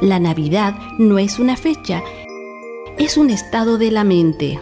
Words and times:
La 0.00 0.18
Navidad 0.18 0.74
no 0.96 1.18
es 1.18 1.38
una 1.38 1.58
fecha, 1.58 2.02
es 2.98 3.18
un 3.18 3.28
estado 3.28 3.76
de 3.76 3.90
la 3.90 4.02
mente. 4.02 4.58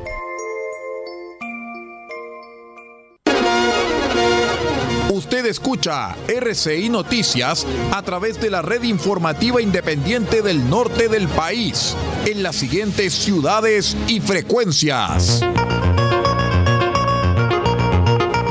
Usted 5.12 5.46
escucha 5.46 6.16
RCI 6.26 6.88
Noticias 6.88 7.64
a 7.92 8.02
través 8.02 8.40
de 8.40 8.50
la 8.50 8.62
red 8.62 8.82
informativa 8.82 9.62
independiente 9.62 10.42
del 10.42 10.68
norte 10.68 11.08
del 11.08 11.28
país, 11.28 11.94
en 12.26 12.42
las 12.42 12.56
siguientes 12.56 13.14
ciudades 13.14 13.96
y 14.08 14.18
frecuencias. 14.18 15.40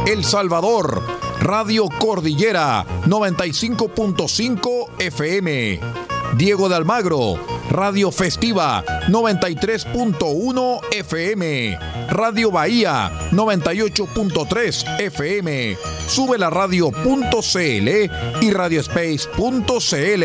El 0.05 0.23
Salvador, 0.23 1.03
Radio 1.41 1.89
Cordillera 1.99 2.85
95.5 3.05 4.87
FM. 4.99 5.96
Diego 6.37 6.69
de 6.69 6.75
Almagro, 6.75 7.39
Radio 7.71 8.11
Festiva 8.11 8.83
93.1 9.07 10.81
FM, 10.91 11.79
Radio 12.09 12.51
Bahía 12.51 13.11
98.3 13.31 14.99
FM, 14.99 15.75
Sube 16.07 16.37
la 16.37 16.51
radio.cl 16.51 17.89
y 18.41 18.51
radiospace.cl. 18.51 20.23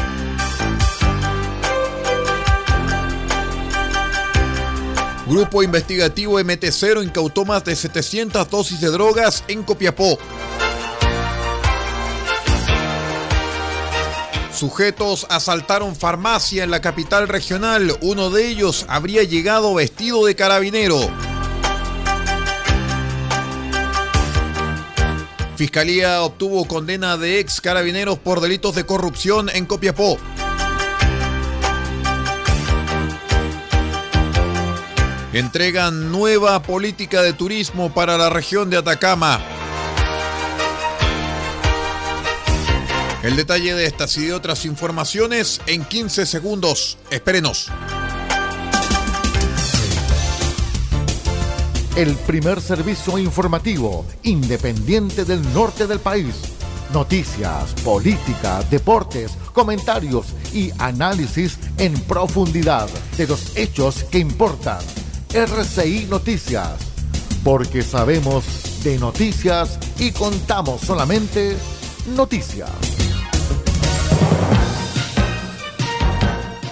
Grupo 5.31 5.63
investigativo 5.63 6.41
MT0 6.41 7.05
incautó 7.05 7.45
más 7.45 7.63
de 7.63 7.73
700 7.73 8.49
dosis 8.49 8.81
de 8.81 8.89
drogas 8.89 9.45
en 9.47 9.63
Copiapó. 9.63 10.19
Sujetos 14.53 15.25
asaltaron 15.29 15.95
farmacia 15.95 16.65
en 16.65 16.69
la 16.69 16.81
capital 16.81 17.29
regional. 17.29 17.95
Uno 18.01 18.29
de 18.29 18.49
ellos 18.49 18.85
habría 18.89 19.23
llegado 19.23 19.73
vestido 19.73 20.25
de 20.25 20.35
carabinero. 20.35 20.99
Fiscalía 25.55 26.23
obtuvo 26.23 26.65
condena 26.65 27.15
de 27.15 27.39
ex 27.39 27.61
carabineros 27.61 28.19
por 28.19 28.41
delitos 28.41 28.75
de 28.75 28.85
corrupción 28.85 29.49
en 29.53 29.65
Copiapó. 29.65 30.17
Entregan 35.33 36.11
nueva 36.11 36.61
política 36.61 37.21
de 37.21 37.31
turismo 37.31 37.93
para 37.93 38.17
la 38.17 38.29
región 38.29 38.69
de 38.69 38.75
Atacama. 38.75 39.39
El 43.23 43.37
detalle 43.37 43.73
de 43.73 43.85
estas 43.85 44.17
y 44.17 44.25
de 44.25 44.33
otras 44.33 44.65
informaciones 44.65 45.61
en 45.67 45.85
15 45.85 46.25
segundos. 46.25 46.97
Espérenos. 47.11 47.69
El 51.95 52.17
primer 52.17 52.59
servicio 52.59 53.17
informativo 53.17 54.05
independiente 54.23 55.23
del 55.23 55.41
norte 55.53 55.87
del 55.87 56.01
país. 56.01 56.35
Noticias, 56.91 57.71
política, 57.85 58.63
deportes, 58.69 59.31
comentarios 59.53 60.25
y 60.53 60.71
análisis 60.77 61.57
en 61.77 61.93
profundidad 62.01 62.89
de 63.15 63.27
los 63.27 63.55
hechos 63.55 64.03
que 64.11 64.19
importan. 64.19 64.79
RCI 65.33 66.07
Noticias. 66.09 66.73
Porque 67.41 67.83
sabemos 67.83 68.43
de 68.83 68.99
noticias 68.99 69.79
y 69.97 70.11
contamos 70.11 70.81
solamente 70.81 71.55
noticias. 72.17 72.69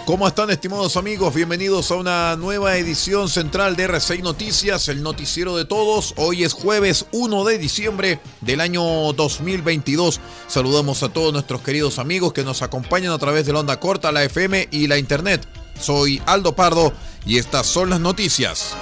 ¿Cómo 0.06 0.28
están 0.28 0.50
estimados 0.50 0.98
amigos? 0.98 1.34
Bienvenidos 1.34 1.90
a 1.92 1.96
una 1.96 2.36
nueva 2.36 2.76
edición 2.76 3.30
central 3.30 3.78
de 3.78 3.84
RCI 3.86 4.24
Noticias, 4.24 4.90
el 4.90 5.04
noticiero 5.04 5.56
de 5.56 5.64
todos. 5.64 6.14
Hoy 6.18 6.44
es 6.44 6.52
jueves 6.52 7.06
1 7.14 7.46
de 7.46 7.58
diciembre 7.60 8.20
del 8.42 8.60
año 8.60 8.84
2022. 9.14 10.20
Saludamos 10.48 11.02
a 11.04 11.14
todos 11.14 11.32
nuestros 11.32 11.62
queridos 11.62 11.98
amigos 11.98 12.34
que 12.34 12.44
nos 12.44 12.62
acompañan 12.62 13.14
a 13.14 13.20
través 13.20 13.46
de 13.46 13.54
la 13.54 13.62
onda 13.62 13.80
corta, 13.80 14.12
la 14.12 14.26
FM 14.26 14.68
y 14.70 14.88
la 14.88 14.98
Internet. 14.98 15.48
Soy 15.80 16.22
Aldo 16.26 16.56
Pardo 16.56 16.94
y 17.26 17.38
estas 17.38 17.66
son 17.66 17.90
las 17.90 18.00
noticias. 18.00 18.76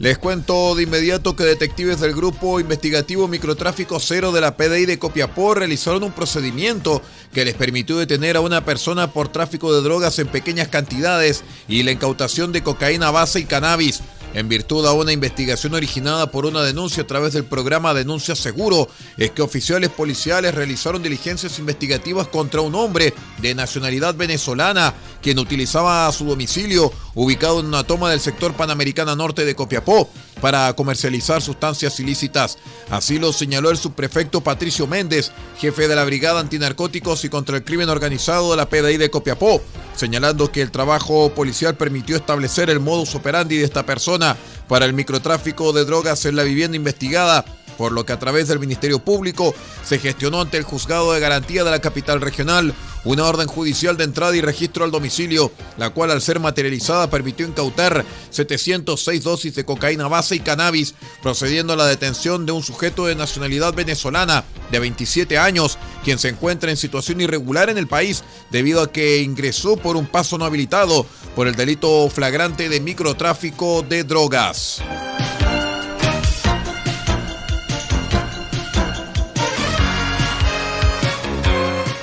Les 0.00 0.16
cuento 0.16 0.76
de 0.76 0.84
inmediato 0.84 1.34
que 1.34 1.42
detectives 1.42 1.98
del 1.98 2.14
Grupo 2.14 2.60
Investigativo 2.60 3.26
Microtráfico 3.26 3.98
Cero 3.98 4.30
de 4.30 4.40
la 4.40 4.56
PDI 4.56 4.86
de 4.86 5.00
Copiapó 5.00 5.54
realizaron 5.54 6.04
un 6.04 6.12
procedimiento 6.12 7.02
que 7.32 7.44
les 7.44 7.54
permitió 7.54 7.96
detener 7.96 8.36
a 8.36 8.40
una 8.40 8.64
persona 8.64 9.12
por 9.12 9.26
tráfico 9.26 9.74
de 9.74 9.82
drogas 9.82 10.20
en 10.20 10.28
pequeñas 10.28 10.68
cantidades 10.68 11.42
y 11.66 11.82
la 11.82 11.90
incautación 11.90 12.52
de 12.52 12.62
cocaína 12.62 13.10
base 13.10 13.40
y 13.40 13.44
cannabis. 13.46 14.00
En 14.34 14.48
virtud 14.48 14.86
a 14.86 14.92
una 14.92 15.12
investigación 15.12 15.74
originada 15.74 16.30
por 16.30 16.46
una 16.46 16.62
denuncia 16.62 17.02
a 17.02 17.06
través 17.06 17.32
del 17.32 17.44
programa 17.44 17.94
Denuncia 17.94 18.34
Seguro, 18.34 18.88
es 19.16 19.30
que 19.30 19.42
oficiales 19.42 19.90
policiales 19.90 20.54
realizaron 20.54 21.02
diligencias 21.02 21.58
investigativas 21.58 22.28
contra 22.28 22.60
un 22.60 22.74
hombre 22.74 23.14
de 23.38 23.54
nacionalidad 23.54 24.14
venezolana 24.14 24.94
quien 25.22 25.38
utilizaba 25.38 26.10
su 26.12 26.24
domicilio 26.24 26.92
ubicado 27.18 27.58
en 27.58 27.66
una 27.66 27.82
toma 27.82 28.10
del 28.10 28.20
sector 28.20 28.54
Panamericana 28.54 29.16
Norte 29.16 29.44
de 29.44 29.56
Copiapó 29.56 30.08
para 30.40 30.72
comercializar 30.74 31.42
sustancias 31.42 31.98
ilícitas. 31.98 32.58
Así 32.90 33.18
lo 33.18 33.32
señaló 33.32 33.70
el 33.70 33.76
subprefecto 33.76 34.40
Patricio 34.40 34.86
Méndez, 34.86 35.32
jefe 35.58 35.88
de 35.88 35.96
la 35.96 36.04
Brigada 36.04 36.38
Antinarcóticos 36.38 37.24
y 37.24 37.28
contra 37.28 37.56
el 37.56 37.64
Crimen 37.64 37.88
Organizado 37.88 38.52
de 38.52 38.56
la 38.56 38.68
PDI 38.68 38.98
de 38.98 39.10
Copiapó, 39.10 39.60
señalando 39.96 40.52
que 40.52 40.62
el 40.62 40.70
trabajo 40.70 41.34
policial 41.34 41.76
permitió 41.76 42.14
establecer 42.14 42.70
el 42.70 42.78
modus 42.78 43.16
operandi 43.16 43.56
de 43.56 43.64
esta 43.64 43.84
persona 43.84 44.36
para 44.68 44.84
el 44.84 44.92
microtráfico 44.92 45.72
de 45.72 45.84
drogas 45.84 46.24
en 46.24 46.36
la 46.36 46.44
vivienda 46.44 46.76
investigada 46.76 47.44
por 47.78 47.92
lo 47.92 48.04
que 48.04 48.12
a 48.12 48.18
través 48.18 48.48
del 48.48 48.58
Ministerio 48.58 48.98
Público 48.98 49.54
se 49.84 49.98
gestionó 49.98 50.42
ante 50.42 50.58
el 50.58 50.64
Juzgado 50.64 51.12
de 51.12 51.20
Garantía 51.20 51.64
de 51.64 51.70
la 51.70 51.80
capital 51.80 52.20
regional 52.20 52.74
una 53.04 53.24
orden 53.24 53.46
judicial 53.46 53.96
de 53.96 54.04
entrada 54.04 54.36
y 54.36 54.40
registro 54.40 54.84
al 54.84 54.90
domicilio, 54.90 55.52
la 55.78 55.90
cual 55.90 56.10
al 56.10 56.20
ser 56.20 56.40
materializada 56.40 57.08
permitió 57.08 57.46
incautar 57.46 58.04
706 58.30 59.24
dosis 59.24 59.54
de 59.54 59.64
cocaína 59.64 60.08
base 60.08 60.34
y 60.34 60.40
cannabis, 60.40 60.94
procediendo 61.22 61.72
a 61.72 61.76
la 61.76 61.86
detención 61.86 62.44
de 62.44 62.52
un 62.52 62.62
sujeto 62.62 63.06
de 63.06 63.14
nacionalidad 63.14 63.72
venezolana 63.72 64.44
de 64.70 64.80
27 64.80 65.38
años, 65.38 65.78
quien 66.04 66.18
se 66.18 66.28
encuentra 66.28 66.70
en 66.70 66.76
situación 66.76 67.20
irregular 67.20 67.70
en 67.70 67.78
el 67.78 67.86
país 67.86 68.24
debido 68.50 68.82
a 68.82 68.92
que 68.92 69.22
ingresó 69.22 69.76
por 69.76 69.96
un 69.96 70.06
paso 70.06 70.36
no 70.36 70.44
habilitado 70.44 71.06
por 71.34 71.46
el 71.46 71.54
delito 71.54 72.10
flagrante 72.10 72.68
de 72.68 72.80
microtráfico 72.80 73.82
de 73.82 74.04
drogas. 74.04 74.82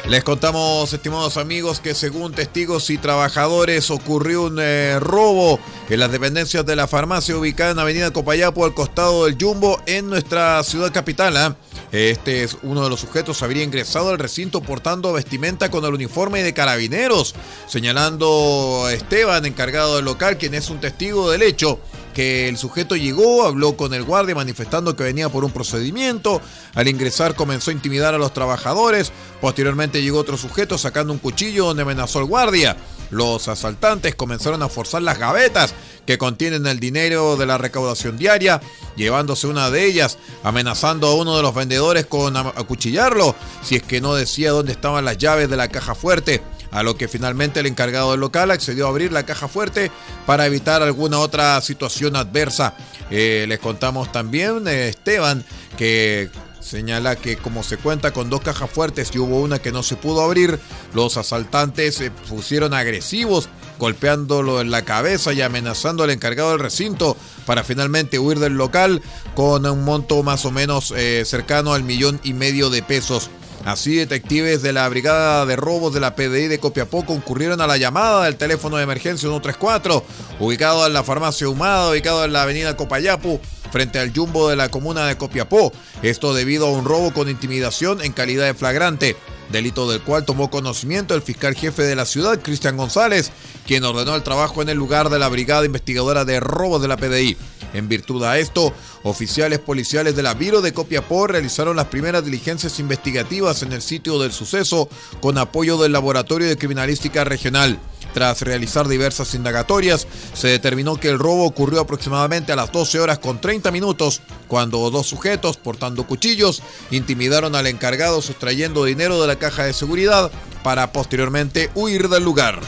Les 0.07 0.24
contamos, 0.24 0.94
estimados 0.94 1.36
amigos, 1.36 1.80
que 1.80 1.96
según 1.96 2.31
testigos 2.31 2.92
y 2.92 3.00
trabajadores 3.00 3.90
ocurrió 3.90 4.44
un 4.44 4.60
eh, 4.62 5.00
robo 5.00 5.60
en 5.90 6.00
las 6.00 6.12
dependencias 6.12 6.63
de 6.63 6.75
la 6.75 6.88
farmacia 6.88 7.36
ubicada 7.36 7.72
en 7.72 7.80
Avenida 7.80 8.13
Copayapo 8.13 8.66
al 8.66 8.75
costado 8.75 9.25
del 9.25 9.36
Jumbo 9.40 9.81
en 9.88 10.07
nuestra 10.07 10.63
ciudad 10.63 10.94
capital. 10.94 11.36
¿ah? 11.38 11.56
Este 11.92 12.44
es 12.44 12.56
uno 12.62 12.84
de 12.84 12.92
los 12.92 13.00
sujetos 13.00 13.42
habría 13.42 13.63
ingresado 13.63 14.10
al 14.10 14.19
recinto 14.19 14.62
portando 14.62 15.12
vestimenta 15.12 15.72
con 15.72 15.84
el 15.86 15.96
uniforme 15.96 16.44
de 16.44 16.54
carabineros, 16.54 17.34
señalando 17.66 18.84
a 18.86 18.94
Esteban, 18.94 19.44
encargado 19.48 19.96
del 19.96 20.06
local, 20.06 20.38
quien 20.38 20.54
es 20.54 20.69
un 20.69 20.80
testigo 20.80 21.31
del 21.31 21.42
hecho 21.42 21.80
que 22.16 22.48
el 22.48 22.58
sujeto 22.58 22.96
llegó, 22.96 23.46
habló 23.46 23.76
con 23.76 23.94
el 23.94 24.04
guardia 24.04 24.34
manifestando 24.34 24.96
que 24.96 25.04
venía 25.04 25.28
por 25.28 25.44
un 25.44 25.52
procedimiento. 25.52 26.42
Al 26.74 26.88
ingresar 26.88 27.36
comenzó 27.36 27.70
a 27.70 27.74
intimidar 27.74 28.16
a 28.16 28.18
los 28.18 28.34
trabajadores. 28.34 29.12
Posteriormente 29.42 30.02
llegó 30.02 30.20
otro 30.20 30.38
sujeto 30.38 30.78
sacando 30.78 31.12
un 31.12 31.20
cuchillo 31.20 31.66
donde 31.66 31.84
amenazó 31.84 32.20
al 32.20 32.26
guardia. 32.26 32.78
Los 33.12 33.50
asaltantes 33.50 34.16
comenzaron 34.16 34.64
a 34.64 34.70
forzar 34.70 35.02
las 35.02 35.20
gavetas 35.20 35.76
que 36.06 36.18
contienen 36.18 36.66
el 36.68 36.80
dinero 36.80 37.36
de 37.36 37.46
la 37.46 37.58
recaudación 37.58 38.18
diaria, 38.18 38.62
llevándose 38.96 39.48
una 39.48 39.70
de 39.70 39.86
ellas, 39.86 40.18
amenazando 40.44 41.08
a 41.08 41.16
uno 41.16 41.36
de 41.36 41.44
los 41.44 41.54
vendedores 41.54 42.06
con 42.06 42.38
acuchillarlo 42.38 43.36
si 43.62 43.76
es 43.76 43.84
que 43.84 44.00
no 44.00 44.16
decía 44.16 44.52
dónde 44.52 44.72
estaban 44.72 45.04
las 45.04 45.18
llaves 45.18 45.50
de 45.50 45.58
la 45.58 45.68
caja 45.68 45.96
fuerte 45.96 46.42
a 46.75 46.83
lo 46.83 46.98
que 46.98 47.07
finalmente 47.07 47.62
el 47.62 47.68
encargado 47.68 48.12
del 48.12 48.19
local 48.19 48.51
accedió 48.51 48.86
a 48.86 48.89
abrir 48.89 49.13
la 49.13 49.25
caja 49.25 49.48
fuerte 49.48 49.92
para 50.25 50.45
evitar 50.45 50.83
alguna 50.83 51.19
otra 51.19 51.60
situación 51.62 52.18
adversa. 52.18 52.75
Eh, 53.10 53.45
les 53.48 53.60
contamos 53.60 54.12
también, 54.12 54.68
eh, 54.68 54.89
Esteban, 54.89 55.45
que 55.77 56.30
señala 56.60 57.16
que 57.16 57.38
como 57.38 57.63
se 57.63 57.77
cuenta 57.77 58.12
con 58.12 58.30
dos 58.30 58.42
cajas 58.42 58.69
fuertes 58.69 59.12
y 59.13 59.19
hubo 59.19 59.39
una 59.39 59.60
que 59.60 59.72
no 59.72 59.83
se 59.83 59.95
pudo 59.95 60.22
abrir, 60.22 60.60
los 60.94 61.16
asaltantes 61.16 61.95
se 61.95 62.12
pusieron 62.12 62.74
agresivos, 62.74 63.48
golpeándolo 63.80 64.60
en 64.60 64.69
la 64.69 64.81
cabeza 64.83 65.31
y 65.31 65.42
amenazando 65.42 66.04
al 66.04 66.10
encargado 66.10 66.50
del 66.50 66.60
recinto 66.60 67.16
para 67.45 67.63
finalmente 67.63 68.19
huir 68.19 68.39
del 68.39 68.57
local 68.57 69.01
con 69.33 69.66
un 69.66 69.86
monto 69.86 70.22
más 70.24 70.44
o 70.44 70.51
menos 70.51 70.94
eh, 70.98 71.24
cercano 71.25 71.74
al 71.74 71.83
millón 71.83 72.19
y 72.22 72.33
medio 72.33 72.69
de 72.69 72.83
pesos. 72.83 73.30
Así, 73.66 73.96
detectives 73.96 74.62
de 74.62 74.74
la 74.74 74.88
Brigada 74.88 75.44
de 75.48 75.56
Robos 75.56 75.92
de 75.92 76.00
la 76.00 76.16
PDI 76.16 76.48
de 76.48 76.60
Copiapó 76.60 77.04
concurrieron 77.04 77.62
a 77.62 77.68
la 77.68 77.78
llamada 77.78 78.26
del 78.26 78.36
teléfono 78.36 78.78
de 78.78 78.84
emergencia 78.84 79.28
134, 79.28 80.06
ubicado 80.40 80.86
en 80.86 80.94
la 80.94 81.04
farmacia 81.04 81.50
Humada, 81.50 81.90
ubicado 81.90 82.24
en 82.24 82.32
la 82.34 82.44
avenida 82.44 82.78
Copayapu, 82.78 83.42
frente 83.72 83.98
al 83.98 84.14
Jumbo 84.16 84.50
de 84.50 84.56
la 84.56 84.70
comuna 84.70 85.08
de 85.08 85.18
Copiapó. 85.18 85.74
Esto 86.04 86.36
debido 86.36 86.68
a 86.68 86.72
un 86.72 86.86
robo 86.86 87.12
con 87.12 87.28
intimidación 87.28 88.04
en 88.04 88.14
calidad 88.14 88.46
de 88.46 88.54
flagrante 88.54 89.16
delito 89.52 89.90
del 89.90 90.02
cual 90.02 90.26
tomó 90.26 90.50
conocimiento 90.50 91.16
el 91.16 91.22
fiscal 91.22 91.56
jefe 91.56 91.84
de 91.84 91.96
la 91.96 92.06
ciudad, 92.06 92.42
Cristian 92.42 92.78
González, 92.78 93.32
quien 93.66 93.84
ordenó 93.84 94.16
el 94.16 94.24
trabajo 94.24 94.62
en 94.62 94.70
el 94.70 94.78
lugar 94.78 95.10
de 95.10 95.20
la 95.20 95.30
Brigada 95.30 95.66
Investigadora 95.66 96.26
de 96.26 96.40
Robos 96.40 96.82
de 96.82 96.88
la 96.88 96.98
PDI. 96.98 97.38
En 97.74 97.90
virtud 97.90 98.24
a 98.24 98.38
esto, 98.40 98.74
oficiales 99.04 99.60
policiales 99.60 100.16
de 100.16 100.24
la 100.24 100.34
Viro 100.34 100.62
de 100.62 100.74
Copiapó 100.74 101.28
realizaron 101.28 101.76
las 101.76 101.88
primeras 101.88 102.24
diligencias 102.24 102.80
investigativas 102.80 103.64
en 103.64 103.74
el 103.74 103.82
sitio 103.82 104.20
del 104.20 104.32
suceso 104.32 104.88
con 105.20 105.38
apoyo 105.38 105.78
del 105.78 105.92
Laboratorio 105.92 106.48
de 106.48 106.58
Criminalística 106.58 107.24
Regional. 107.24 107.80
Tras 108.16 108.44
realizar 108.44 108.88
diversas 108.88 109.36
indagatorias, 109.36 110.08
se 110.34 110.48
determinó 110.48 110.96
que 110.96 111.10
el 111.10 111.20
robo 111.20 111.44
ocurrió 111.44 111.82
aproximadamente 111.82 112.54
a 112.54 112.56
las 112.56 112.72
12 112.72 113.02
horas 113.02 113.20
con 113.20 113.42
30 113.42 113.72
minutos, 113.72 114.22
cuando 114.48 114.90
dos 114.90 115.08
sujetos 115.08 115.58
portando 115.58 116.08
cuchillos 116.08 116.64
intimidaron 116.92 117.56
al 117.56 117.68
encargado 117.68 118.22
sustrayendo 118.22 118.86
dinero 118.86 119.20
de 119.20 119.28
la 119.28 119.36
caja 119.36 119.66
de 119.66 119.74
seguridad 119.74 120.32
para 120.64 120.94
posteriormente 120.94 121.70
huir 121.76 122.08
del 122.08 122.24
lugar. 122.24 122.62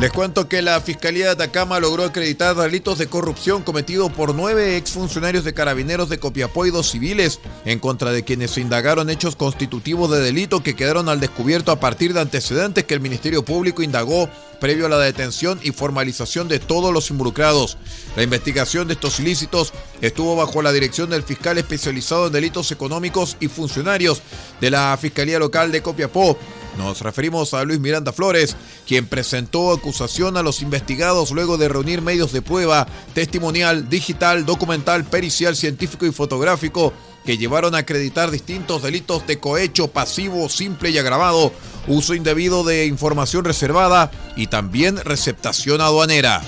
Les 0.00 0.10
cuento 0.10 0.48
que 0.48 0.60
la 0.60 0.80
Fiscalía 0.80 1.26
de 1.26 1.30
Atacama 1.30 1.78
logró 1.78 2.04
acreditar 2.04 2.56
delitos 2.56 2.98
de 2.98 3.06
corrupción 3.06 3.62
cometidos 3.62 4.10
por 4.12 4.34
nueve 4.34 4.76
exfuncionarios 4.76 5.44
de 5.44 5.54
carabineros 5.54 6.08
de 6.08 6.18
Copiapó 6.18 6.66
y 6.66 6.70
dos 6.70 6.90
civiles, 6.90 7.38
en 7.64 7.78
contra 7.78 8.10
de 8.10 8.24
quienes 8.24 8.50
se 8.50 8.60
indagaron 8.60 9.08
hechos 9.08 9.36
constitutivos 9.36 10.10
de 10.10 10.20
delito 10.20 10.64
que 10.64 10.74
quedaron 10.74 11.08
al 11.08 11.20
descubierto 11.20 11.70
a 11.70 11.78
partir 11.78 12.12
de 12.12 12.20
antecedentes 12.20 12.84
que 12.84 12.94
el 12.94 13.00
Ministerio 13.00 13.44
Público 13.44 13.82
indagó 13.82 14.28
previo 14.60 14.86
a 14.86 14.88
la 14.88 14.98
detención 14.98 15.60
y 15.62 15.70
formalización 15.70 16.48
de 16.48 16.58
todos 16.58 16.92
los 16.92 17.10
involucrados. 17.10 17.76
La 18.16 18.22
investigación 18.22 18.88
de 18.88 18.94
estos 18.94 19.20
ilícitos 19.20 19.72
estuvo 20.00 20.34
bajo 20.36 20.60
la 20.60 20.72
dirección 20.72 21.10
del 21.10 21.22
fiscal 21.22 21.56
especializado 21.58 22.26
en 22.26 22.32
delitos 22.32 22.72
económicos 22.72 23.36
y 23.40 23.48
funcionarios 23.48 24.22
de 24.60 24.70
la 24.70 24.96
Fiscalía 25.00 25.38
Local 25.38 25.70
de 25.70 25.82
Copiapó, 25.82 26.36
nos 26.76 27.00
referimos 27.00 27.54
a 27.54 27.64
Luis 27.64 27.80
Miranda 27.80 28.12
Flores, 28.12 28.56
quien 28.86 29.06
presentó 29.06 29.72
acusación 29.72 30.36
a 30.36 30.42
los 30.42 30.62
investigados 30.62 31.30
luego 31.30 31.56
de 31.56 31.68
reunir 31.68 32.02
medios 32.02 32.32
de 32.32 32.42
prueba, 32.42 32.86
testimonial, 33.14 33.88
digital, 33.88 34.44
documental, 34.44 35.04
pericial, 35.04 35.56
científico 35.56 36.06
y 36.06 36.12
fotográfico 36.12 36.92
que 37.24 37.38
llevaron 37.38 37.74
a 37.74 37.78
acreditar 37.78 38.30
distintos 38.30 38.82
delitos 38.82 39.26
de 39.26 39.40
cohecho 39.40 39.88
pasivo, 39.88 40.48
simple 40.48 40.90
y 40.90 40.98
agravado, 40.98 41.52
uso 41.86 42.14
indebido 42.14 42.64
de 42.64 42.86
información 42.86 43.44
reservada 43.44 44.10
y 44.36 44.48
también 44.48 44.96
receptación 44.98 45.80
aduanera. 45.80 46.42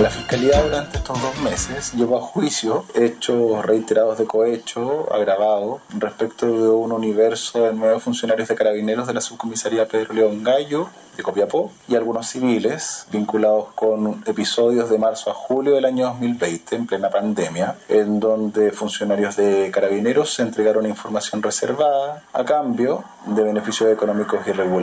La 0.00 0.08
Fiscalía 0.08 0.62
durante 0.62 0.96
estos 0.96 1.20
dos 1.20 1.36
meses 1.42 1.92
llevó 1.92 2.16
a 2.16 2.22
juicio 2.22 2.86
hechos 2.94 3.62
reiterados 3.66 4.16
de 4.16 4.24
cohecho 4.24 5.12
agravado 5.12 5.82
respecto 5.98 6.46
de 6.46 6.68
un 6.68 6.92
universo 6.92 7.64
de 7.64 7.74
nueve 7.74 8.00
funcionarios 8.00 8.48
de 8.48 8.54
carabineros 8.54 9.06
de 9.06 9.12
la 9.12 9.20
subcomisaría 9.20 9.86
Pedro 9.86 10.14
León 10.14 10.42
Gallo 10.42 10.88
de 11.18 11.22
Copiapó 11.22 11.70
y 11.86 11.96
algunos 11.96 12.28
civiles 12.28 13.06
vinculados 13.12 13.66
con 13.74 14.22
episodios 14.26 14.88
de 14.88 14.96
marzo 14.96 15.30
a 15.30 15.34
julio 15.34 15.74
del 15.74 15.84
año 15.84 16.06
2020 16.06 16.76
en 16.76 16.86
plena 16.86 17.10
pandemia 17.10 17.74
en 17.90 18.20
donde 18.20 18.70
funcionarios 18.70 19.36
de 19.36 19.70
carabineros 19.70 20.32
se 20.32 20.42
entregaron 20.42 20.86
información 20.86 21.42
reservada 21.42 22.22
a 22.32 22.44
cambio 22.44 23.04
de 23.26 23.42
beneficios 23.42 23.92
económicos 23.92 24.46
irregulares 24.46 24.79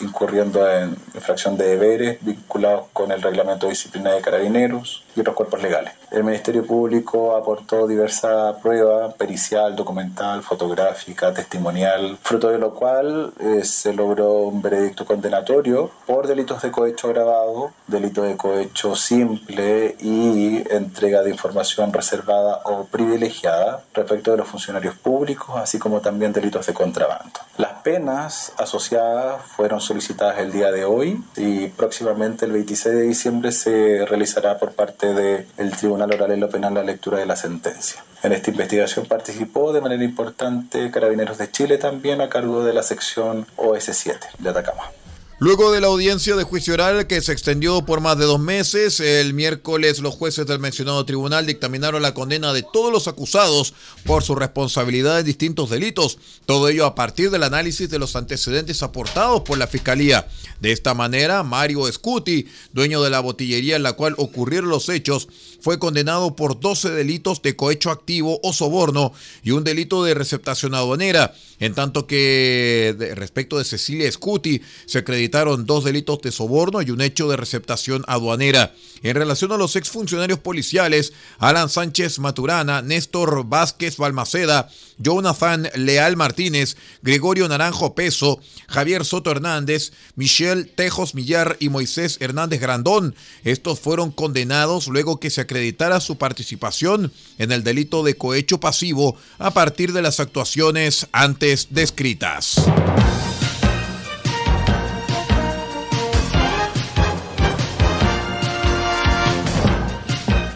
incurriendo 0.00 0.70
en 0.70 0.96
infracción 1.14 1.56
de 1.56 1.68
deberes 1.68 2.18
vinculados 2.20 2.86
con 2.92 3.12
el 3.12 3.22
reglamento 3.22 3.66
de 3.66 3.70
disciplina 3.70 4.12
de 4.12 4.20
carabineros 4.20 4.40
carabineros 4.40 5.04
y 5.14 5.20
otros 5.20 5.36
cuerpos 5.36 5.62
legales. 5.62 5.94
El 6.10 6.24
Ministerio 6.24 6.66
Público 6.66 7.36
aportó 7.36 7.86
diversa 7.86 8.56
prueba 8.60 9.12
pericial, 9.12 9.76
documental, 9.76 10.42
fotográfica, 10.42 11.32
testimonial, 11.32 12.18
fruto 12.22 12.48
de 12.48 12.58
lo 12.58 12.74
cual 12.74 13.32
eh, 13.38 13.64
se 13.64 13.92
logró 13.92 14.32
un 14.42 14.60
veredicto 14.60 15.04
condenatorio 15.04 15.90
por 16.06 16.26
delitos 16.26 16.62
de 16.62 16.70
cohecho 16.70 17.08
agravado, 17.08 17.72
delito 17.86 18.22
de 18.22 18.36
cohecho 18.36 18.96
simple 18.96 19.96
y 20.00 20.64
entrega 20.70 21.22
de 21.22 21.30
información 21.30 21.92
reservada 21.92 22.60
o 22.64 22.86
privilegiada 22.86 23.84
respecto 23.94 24.32
de 24.32 24.38
los 24.38 24.48
funcionarios 24.48 24.96
públicos, 24.96 25.56
así 25.56 25.78
como 25.78 26.00
también 26.00 26.32
delitos 26.32 26.66
de 26.66 26.74
contrabando. 26.74 27.40
Las 27.56 27.82
penas 27.82 28.52
asociadas 28.56 29.42
fueron 29.44 29.80
solicitadas 29.80 30.38
el 30.38 30.52
día 30.52 30.72
de 30.72 30.84
hoy 30.84 31.22
y 31.36 31.68
próximamente 31.68 32.46
el 32.46 32.52
26 32.52 32.94
de 32.94 33.02
diciembre 33.02 33.52
se 33.52 34.04
realizará 34.06 34.58
por 34.58 34.72
parte 34.72 34.99
del 35.08 35.76
Tribunal 35.76 36.12
Oral 36.12 36.32
en 36.32 36.40
lo 36.40 36.48
Penal 36.48 36.74
la 36.74 36.82
lectura 36.82 37.18
de 37.18 37.26
la 37.26 37.36
sentencia. 37.36 38.04
En 38.22 38.32
esta 38.32 38.50
investigación 38.50 39.06
participó 39.06 39.72
de 39.72 39.80
manera 39.80 40.04
importante 40.04 40.90
Carabineros 40.90 41.38
de 41.38 41.50
Chile 41.50 41.78
también 41.78 42.20
a 42.20 42.28
cargo 42.28 42.64
de 42.64 42.74
la 42.74 42.82
sección 42.82 43.46
OS7 43.56 44.18
de 44.38 44.50
Atacama. 44.50 44.84
Luego 45.42 45.72
de 45.72 45.80
la 45.80 45.86
audiencia 45.86 46.36
de 46.36 46.44
juicio 46.44 46.74
oral 46.74 47.06
que 47.06 47.22
se 47.22 47.32
extendió 47.32 47.86
por 47.86 48.02
más 48.02 48.18
de 48.18 48.26
dos 48.26 48.38
meses, 48.38 49.00
el 49.00 49.32
miércoles 49.32 50.00
los 50.00 50.14
jueces 50.14 50.46
del 50.46 50.58
mencionado 50.58 51.02
tribunal 51.06 51.46
dictaminaron 51.46 52.02
la 52.02 52.12
condena 52.12 52.52
de 52.52 52.62
todos 52.62 52.92
los 52.92 53.08
acusados 53.08 53.72
por 54.04 54.22
su 54.22 54.34
responsabilidad 54.34 55.18
en 55.18 55.24
distintos 55.24 55.70
delitos, 55.70 56.18
todo 56.44 56.68
ello 56.68 56.84
a 56.84 56.94
partir 56.94 57.30
del 57.30 57.42
análisis 57.42 57.88
de 57.88 57.98
los 57.98 58.16
antecedentes 58.16 58.82
aportados 58.82 59.40
por 59.40 59.56
la 59.56 59.66
Fiscalía. 59.66 60.28
De 60.60 60.72
esta 60.72 60.92
manera, 60.92 61.42
Mario 61.42 61.90
Scuti, 61.90 62.46
dueño 62.74 63.02
de 63.02 63.08
la 63.08 63.20
botillería 63.20 63.76
en 63.76 63.82
la 63.82 63.94
cual 63.94 64.16
ocurrieron 64.18 64.68
los 64.68 64.90
hechos, 64.90 65.26
fue 65.62 65.78
condenado 65.78 66.36
por 66.36 66.60
12 66.60 66.90
delitos 66.90 67.40
de 67.40 67.56
cohecho 67.56 67.90
activo 67.90 68.40
o 68.42 68.52
soborno 68.52 69.14
y 69.42 69.52
un 69.52 69.64
delito 69.64 70.04
de 70.04 70.12
receptación 70.12 70.74
aduanera, 70.74 71.34
en 71.60 71.74
tanto 71.74 72.06
que 72.06 72.94
respecto 73.16 73.56
de 73.56 73.64
Cecilia 73.64 74.10
Scuti 74.12 74.60
se 74.84 75.02
dos 75.30 75.84
delitos 75.84 76.20
de 76.22 76.32
soborno 76.32 76.82
y 76.82 76.90
un 76.90 77.00
hecho 77.00 77.28
de 77.28 77.36
receptación 77.36 78.04
aduanera. 78.06 78.74
En 79.02 79.14
relación 79.14 79.52
a 79.52 79.56
los 79.56 79.76
exfuncionarios 79.76 80.40
policiales, 80.40 81.12
Alan 81.38 81.68
Sánchez 81.68 82.18
Maturana, 82.18 82.82
Néstor 82.82 83.46
Vázquez 83.46 83.96
Balmaceda, 83.96 84.68
Jonathan 84.98 85.70
Leal 85.74 86.16
Martínez, 86.16 86.76
Gregorio 87.02 87.48
Naranjo 87.48 87.94
Peso, 87.94 88.40
Javier 88.68 89.04
Soto 89.04 89.30
Hernández, 89.30 89.92
Michelle 90.16 90.64
Tejos 90.64 91.14
Millar 91.14 91.56
y 91.60 91.70
Moisés 91.70 92.18
Hernández 92.20 92.60
Grandón. 92.60 93.14
Estos 93.42 93.80
fueron 93.80 94.10
condenados 94.10 94.88
luego 94.88 95.18
que 95.18 95.30
se 95.30 95.40
acreditara 95.40 96.00
su 96.00 96.18
participación 96.18 97.12
en 97.38 97.52
el 97.52 97.64
delito 97.64 98.02
de 98.02 98.16
cohecho 98.16 98.60
pasivo 98.60 99.16
a 99.38 99.52
partir 99.52 99.92
de 99.92 100.02
las 100.02 100.20
actuaciones 100.20 101.06
antes 101.12 101.68
descritas. 101.70 102.60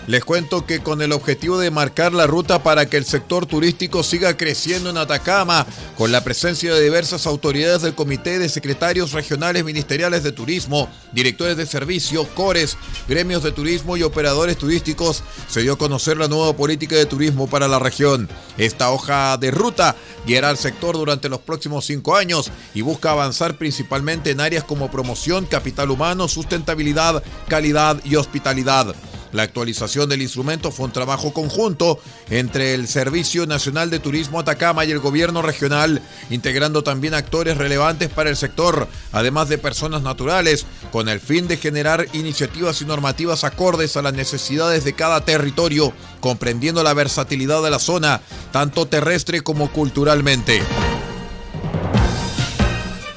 Les 0.06 0.23
cuento 0.23 0.66
que 0.66 0.80
con 0.80 1.00
el 1.00 1.12
objetivo 1.12 1.58
de 1.58 1.70
marcar 1.70 2.12
la 2.12 2.26
ruta 2.26 2.62
para 2.62 2.84
que 2.87 2.99
el 2.99 3.06
sector 3.06 3.46
turístico 3.46 4.02
siga 4.02 4.37
creciendo 4.37 4.90
en 4.90 4.99
Atacama, 4.99 5.66
con 5.96 6.12
la 6.12 6.23
presencia 6.23 6.75
de 6.75 6.82
diversas 6.82 7.26
autoridades 7.26 7.80
del 7.80 7.94
Comité 7.94 8.38
de 8.38 8.50
Secretarios 8.50 9.12
Regionales 9.12 9.64
Ministeriales 9.64 10.23
de 10.23 10.32
Turismo, 10.32 10.90
directores 11.12 11.56
de 11.56 11.64
servicio, 11.64 12.28
cores, 12.34 12.76
gremios 13.08 13.42
de 13.42 13.52
turismo 13.52 13.96
y 13.96 14.02
operadores 14.02 14.58
turísticos, 14.58 15.23
se 15.49 15.62
dio 15.62 15.73
a 15.73 15.78
conocer 15.78 16.18
la 16.18 16.28
nueva 16.28 16.54
política 16.54 16.96
de 16.96 17.06
turismo 17.06 17.46
para 17.46 17.66
la 17.66 17.78
región. 17.78 18.28
Esta 18.58 18.90
hoja 18.90 19.38
de 19.38 19.52
ruta 19.52 19.96
guiará 20.26 20.50
al 20.50 20.58
sector 20.58 20.96
durante 20.96 21.30
los 21.30 21.40
próximos 21.40 21.87
cinco 21.87 22.14
años 22.14 22.50
y 22.75 22.82
busca 22.82 23.12
avanzar 23.12 23.56
principalmente 23.56 24.32
en 24.32 24.40
áreas 24.40 24.64
como 24.64 24.90
promoción, 24.90 25.46
capital 25.46 25.90
humano, 25.90 26.28
sustentabilidad, 26.28 27.23
calidad 27.49 28.00
y 28.04 28.16
hospitalidad. 28.16 28.94
La 29.34 29.42
actualización 29.42 30.08
del 30.08 30.22
instrumento 30.22 30.70
fue 30.70 30.86
un 30.86 30.92
trabajo 30.92 31.32
conjunto 31.32 31.98
entre 32.30 32.72
el 32.72 32.86
Servicio 32.86 33.46
Nacional 33.46 33.90
de 33.90 33.98
Turismo 33.98 34.38
Atacama 34.38 34.84
y 34.84 34.92
el 34.92 35.00
gobierno 35.00 35.42
regional, 35.42 36.00
integrando 36.30 36.84
también 36.84 37.14
actores 37.14 37.56
relevantes 37.56 38.10
para 38.10 38.30
el 38.30 38.36
sector, 38.36 38.86
además 39.10 39.48
de 39.48 39.58
personas 39.58 40.02
naturales, 40.02 40.66
con 40.92 41.08
el 41.08 41.18
fin 41.18 41.48
de 41.48 41.56
generar 41.56 42.06
iniciativas 42.12 42.80
y 42.80 42.84
normativas 42.84 43.42
acordes 43.42 43.96
a 43.96 44.02
las 44.02 44.14
necesidades 44.14 44.84
de 44.84 44.92
cada 44.92 45.24
territorio, 45.24 45.92
comprendiendo 46.20 46.84
la 46.84 46.94
versatilidad 46.94 47.60
de 47.60 47.70
la 47.70 47.80
zona, 47.80 48.20
tanto 48.52 48.86
terrestre 48.86 49.40
como 49.40 49.72
culturalmente. 49.72 50.62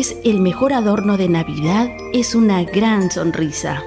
El 0.00 0.40
mejor 0.40 0.72
adorno 0.72 1.18
de 1.18 1.28
Navidad 1.28 1.86
es 2.14 2.34
una 2.34 2.64
gran 2.64 3.10
sonrisa. 3.10 3.82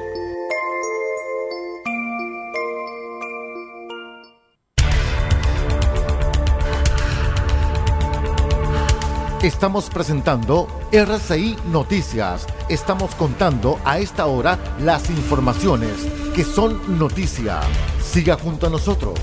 Estamos 9.42 9.90
presentando 9.90 10.68
RCI 10.92 11.58
Noticias. 11.72 12.46
Estamos 12.70 13.16
contando 13.16 13.80
a 13.84 13.98
esta 13.98 14.28
hora 14.28 14.60
las 14.80 15.10
informaciones 15.10 16.06
que 16.36 16.44
son 16.44 17.00
noticia. 17.00 17.62
Siga 18.00 18.38
junto 18.38 18.68
a 18.68 18.70
nosotros. 18.70 19.20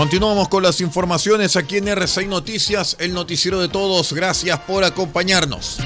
Continuamos 0.00 0.48
con 0.48 0.62
las 0.62 0.80
informaciones 0.80 1.56
aquí 1.56 1.76
en 1.76 1.86
RCI 1.86 2.26
Noticias, 2.26 2.96
el 3.00 3.12
noticiero 3.12 3.60
de 3.60 3.68
todos. 3.68 4.14
Gracias 4.14 4.58
por 4.60 4.82
acompañarnos. 4.82 5.76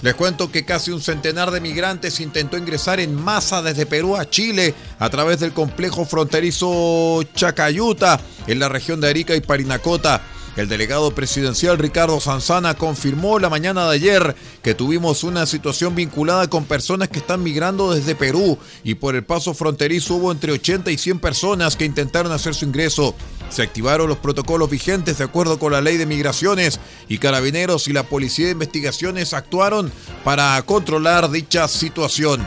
Les 0.00 0.14
cuento 0.14 0.52
que 0.52 0.64
casi 0.64 0.92
un 0.92 1.02
centenar 1.02 1.50
de 1.50 1.60
migrantes 1.60 2.20
intentó 2.20 2.56
ingresar 2.56 3.00
en 3.00 3.16
masa 3.16 3.62
desde 3.62 3.84
Perú 3.84 4.16
a 4.16 4.30
Chile 4.30 4.76
a 5.00 5.10
través 5.10 5.40
del 5.40 5.52
complejo 5.52 6.04
fronterizo 6.04 7.24
Chacayuta 7.34 8.20
en 8.46 8.60
la 8.60 8.68
región 8.68 9.00
de 9.00 9.08
Arica 9.08 9.34
y 9.34 9.40
Parinacota. 9.40 10.22
El 10.56 10.68
delegado 10.68 11.12
presidencial 11.12 11.78
Ricardo 11.78 12.20
Sanzana 12.20 12.74
confirmó 12.74 13.40
la 13.40 13.50
mañana 13.50 13.88
de 13.88 13.96
ayer 13.96 14.36
que 14.62 14.74
tuvimos 14.74 15.24
una 15.24 15.46
situación 15.46 15.96
vinculada 15.96 16.48
con 16.48 16.64
personas 16.64 17.08
que 17.08 17.18
están 17.18 17.42
migrando 17.42 17.92
desde 17.92 18.14
Perú 18.14 18.56
y 18.84 18.94
por 18.94 19.16
el 19.16 19.24
paso 19.24 19.52
fronterizo 19.52 20.14
hubo 20.14 20.30
entre 20.30 20.52
80 20.52 20.92
y 20.92 20.98
100 20.98 21.18
personas 21.18 21.74
que 21.74 21.84
intentaron 21.84 22.30
hacer 22.30 22.54
su 22.54 22.66
ingreso. 22.66 23.16
Se 23.50 23.62
activaron 23.62 24.08
los 24.08 24.18
protocolos 24.18 24.70
vigentes 24.70 25.18
de 25.18 25.24
acuerdo 25.24 25.58
con 25.58 25.72
la 25.72 25.80
ley 25.80 25.96
de 25.96 26.06
migraciones 26.06 26.78
y 27.08 27.18
carabineros 27.18 27.88
y 27.88 27.92
la 27.92 28.04
policía 28.04 28.46
de 28.46 28.52
investigaciones 28.52 29.34
actuaron 29.34 29.92
para 30.22 30.62
controlar 30.62 31.32
dicha 31.32 31.66
situación. 31.66 32.44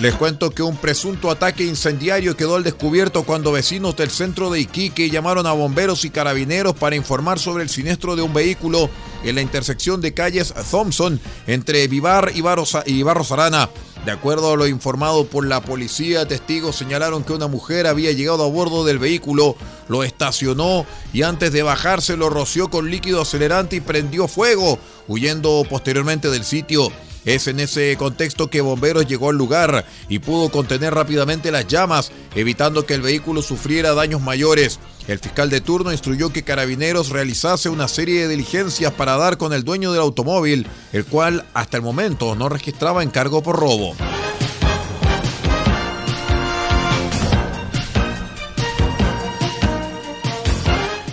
Les 0.00 0.14
cuento 0.14 0.48
que 0.48 0.62
un 0.62 0.78
presunto 0.78 1.30
ataque 1.30 1.62
incendiario 1.62 2.34
quedó 2.34 2.56
al 2.56 2.64
descubierto 2.64 3.24
cuando 3.24 3.52
vecinos 3.52 3.96
del 3.96 4.08
centro 4.08 4.48
de 4.48 4.60
Iquique 4.60 5.10
llamaron 5.10 5.46
a 5.46 5.52
bomberos 5.52 6.06
y 6.06 6.10
carabineros 6.10 6.74
para 6.74 6.96
informar 6.96 7.38
sobre 7.38 7.64
el 7.64 7.68
siniestro 7.68 8.16
de 8.16 8.22
un 8.22 8.32
vehículo 8.32 8.88
en 9.24 9.34
la 9.34 9.42
intersección 9.42 10.00
de 10.00 10.14
calles 10.14 10.54
Thompson 10.70 11.20
entre 11.46 11.86
Vivar 11.86 12.32
y 12.34 12.40
Barros 12.40 13.32
Arana. 13.32 13.68
De 14.06 14.10
acuerdo 14.10 14.54
a 14.54 14.56
lo 14.56 14.66
informado 14.66 15.26
por 15.26 15.46
la 15.46 15.60
policía, 15.60 16.26
testigos 16.26 16.76
señalaron 16.76 17.22
que 17.22 17.34
una 17.34 17.48
mujer 17.48 17.86
había 17.86 18.12
llegado 18.12 18.42
a 18.42 18.48
bordo 18.48 18.86
del 18.86 18.98
vehículo, 18.98 19.54
lo 19.88 20.02
estacionó 20.02 20.86
y 21.12 21.24
antes 21.24 21.52
de 21.52 21.62
bajarse 21.62 22.16
lo 22.16 22.30
roció 22.30 22.70
con 22.70 22.90
líquido 22.90 23.20
acelerante 23.20 23.76
y 23.76 23.80
prendió 23.82 24.28
fuego, 24.28 24.78
huyendo 25.08 25.62
posteriormente 25.68 26.30
del 26.30 26.44
sitio. 26.44 26.90
Es 27.24 27.46
en 27.48 27.60
ese 27.60 27.96
contexto 27.98 28.48
que 28.48 28.60
Bomberos 28.60 29.06
llegó 29.06 29.30
al 29.30 29.36
lugar 29.36 29.84
y 30.08 30.20
pudo 30.20 30.50
contener 30.50 30.94
rápidamente 30.94 31.50
las 31.50 31.66
llamas, 31.66 32.12
evitando 32.34 32.86
que 32.86 32.94
el 32.94 33.02
vehículo 33.02 33.42
sufriera 33.42 33.94
daños 33.94 34.22
mayores. 34.22 34.80
El 35.06 35.18
fiscal 35.18 35.50
de 35.50 35.60
turno 35.60 35.92
instruyó 35.92 36.32
que 36.32 36.44
Carabineros 36.44 37.10
realizase 37.10 37.68
una 37.68 37.88
serie 37.88 38.22
de 38.22 38.28
diligencias 38.28 38.92
para 38.92 39.16
dar 39.16 39.38
con 39.38 39.52
el 39.52 39.64
dueño 39.64 39.92
del 39.92 40.02
automóvil, 40.02 40.66
el 40.92 41.04
cual 41.04 41.44
hasta 41.52 41.76
el 41.76 41.82
momento 41.82 42.34
no 42.36 42.48
registraba 42.48 43.02
encargo 43.02 43.42
por 43.42 43.58
robo. 43.58 43.94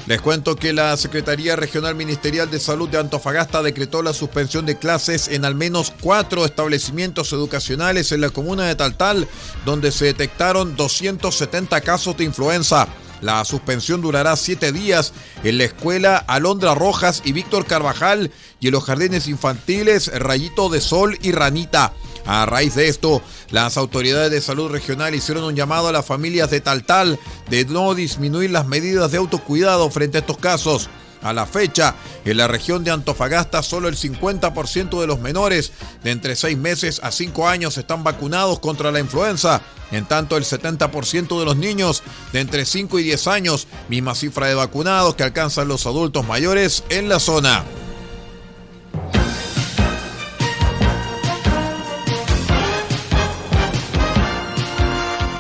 Les 0.08 0.22
cuento 0.22 0.56
que 0.56 0.72
la 0.72 0.96
Secretaría 0.96 1.58
Regional 1.58 1.94
Ministerial 1.94 2.50
de 2.50 2.62
Salud 2.62 2.88
de 2.88 2.98
Antofagasta 2.98 3.62
decretó 3.62 4.02
la 4.02 4.14
suspensión 4.14 4.66
de 4.66 4.78
clases 4.78 5.28
en 5.28 5.44
al 5.44 5.54
menos 5.54 5.92
cuatro 6.00 6.46
establecimientos 6.46 7.34
educacionales 7.34 8.14
en 8.14 8.22
la 8.22 8.30
comuna 8.30 8.64
de 8.64 8.76
Taltal, 8.76 9.28
donde 9.66 9.92
se 9.92 10.06
detectaron 10.06 10.78
270 10.78 11.82
casos 11.82 12.16
de 12.16 12.24
influenza. 12.24 12.88
La 13.20 13.44
suspensión 13.44 14.02
durará 14.02 14.38
siete 14.38 14.72
días 14.72 15.12
en 15.44 15.58
la 15.58 15.66
escuela 15.66 16.16
Alondra 16.16 16.74
Rojas 16.74 17.22
y 17.26 17.34
Víctor 17.34 17.66
Carvajal 17.66 18.32
y 18.62 18.68
en 18.68 18.74
los 18.74 18.86
jardines 18.86 19.28
infantiles 19.28 20.08
Rayito 20.18 20.70
de 20.70 20.80
Sol 20.80 21.18
y 21.22 21.34
Ranita. 21.34 21.92
A 22.28 22.46
raíz 22.46 22.76
de 22.76 22.90
esto, 22.90 23.22
las 23.52 23.78
autoridades 23.78 24.32
de 24.32 24.42
salud 24.42 24.70
regional 24.70 25.16
hicieron 25.16 25.46
un 25.46 25.56
llamado 25.56 25.88
a 25.88 25.94
las 25.94 26.06
familias 26.06 26.52
de 26.52 26.60
Taltal 26.60 27.18
de 27.50 27.64
no 27.64 27.96
disminuir 27.96 28.52
las 28.52 28.68
medidas 28.68 29.12
de 29.12 29.18
autocuidado 29.18 29.90
frente 29.90 30.18
a 30.18 30.20
estos 30.22 30.38
casos. 30.38 30.90
A 31.24 31.32
la 31.32 31.46
fecha, 31.46 31.96
en 32.26 32.38
la 32.38 32.48
región 32.48 32.84
de 32.84 32.92
Antofagasta, 32.92 33.64
solo 33.64 33.88
el 33.88 33.96
50% 33.96 35.00
de 35.00 35.08
los 35.08 35.20
menores 35.20 35.72
de 36.04 36.12
entre 36.12 36.36
6 36.36 36.58
meses 36.58 37.00
a 37.02 37.12
5 37.12 37.48
años 37.48 37.78
están 37.78 38.04
vacunados 38.04 38.60
contra 38.60 38.92
la 38.92 39.00
influenza. 39.00 39.62
En 39.92 40.06
tanto, 40.06 40.36
el 40.36 40.44
70% 40.44 41.40
de 41.40 41.46
los 41.46 41.56
niños 41.56 42.04
de 42.34 42.42
entre 42.42 42.66
5 42.66 43.00
y 43.00 43.04
10 43.04 43.28
años, 43.28 43.68
misma 43.88 44.16
cifra 44.16 44.48
de 44.48 44.54
vacunados 44.54 45.16
que 45.16 45.24
alcanzan 45.24 45.70
los 45.70 45.88
adultos 45.88 46.28
mayores 46.28 46.84
en 46.90 47.08
la 47.08 47.22
zona. 47.22 47.64